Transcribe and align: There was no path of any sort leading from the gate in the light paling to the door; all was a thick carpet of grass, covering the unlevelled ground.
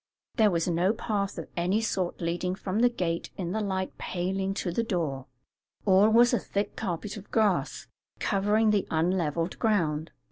There 0.37 0.49
was 0.49 0.67
no 0.67 0.93
path 0.93 1.37
of 1.37 1.47
any 1.55 1.79
sort 1.79 2.21
leading 2.21 2.55
from 2.55 2.79
the 2.79 2.89
gate 2.89 3.29
in 3.37 3.51
the 3.51 3.61
light 3.61 3.99
paling 3.99 4.55
to 4.55 4.71
the 4.71 4.81
door; 4.81 5.27
all 5.85 6.09
was 6.09 6.33
a 6.33 6.39
thick 6.39 6.75
carpet 6.75 7.17
of 7.17 7.29
grass, 7.29 7.85
covering 8.19 8.71
the 8.71 8.87
unlevelled 8.89 9.59
ground. 9.59 10.09